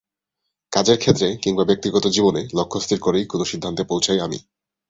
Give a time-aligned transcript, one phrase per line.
[0.73, 4.37] কাজের ক্ষেত্রে কিংবা ব্যক্তিগত জীবনে লক্ষ্য স্থির করেই কোনো সিদ্ধান্তে পৌঁছাই আমি।